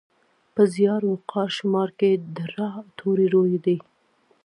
په 0.53 0.61
زیار، 0.75 1.01
وقار، 1.11 1.49
شمار 1.57 1.89
کې 1.99 2.11
د 2.35 2.37
راء 2.55 2.77
توری 2.99 3.27
روي 3.33 3.57
دی. 3.65 3.77